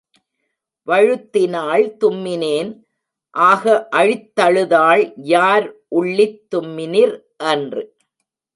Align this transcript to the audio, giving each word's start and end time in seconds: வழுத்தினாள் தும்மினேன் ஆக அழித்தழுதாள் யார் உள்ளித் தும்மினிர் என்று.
வழுத்தினாள் 0.87 1.83
தும்மினேன் 1.99 2.71
ஆக 3.29 3.87
அழித்தழுதாள் 3.95 5.03
யார் 5.15 5.67
உள்ளித் 5.87 6.41
தும்மினிர் 6.55 7.15
என்று. 7.37 7.83